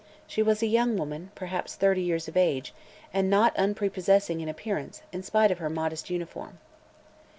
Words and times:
She 0.25 0.41
was 0.41 0.63
a 0.63 0.65
young 0.65 0.97
woman, 0.97 1.29
perhaps 1.35 1.75
thirty 1.75 2.01
years 2.01 2.27
of 2.27 2.35
age, 2.35 2.73
and 3.13 3.29
not 3.29 3.53
unprepossessing 3.55 4.41
in 4.41 4.49
appearance, 4.49 5.03
in 5.11 5.21
spite 5.21 5.51
of 5.51 5.59
her 5.59 5.69
modest 5.69 6.09
uniform. 6.09 6.57